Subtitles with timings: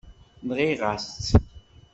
[0.47, 1.29] Nɣiɣ-as-tt.